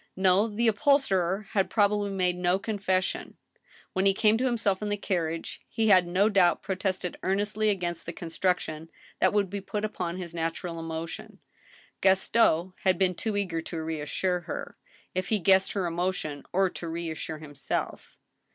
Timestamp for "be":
9.47-9.61